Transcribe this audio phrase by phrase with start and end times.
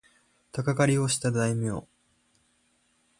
[0.51, 1.85] 鷹狩をした大名